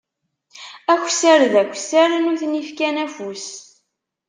Aksar 0.93 1.41
d 1.51 1.55
aksar, 1.61 2.11
nutni 2.23 2.63
fkan 2.67 2.95
afus. 3.05 3.45